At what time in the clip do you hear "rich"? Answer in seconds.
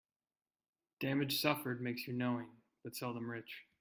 3.29-3.65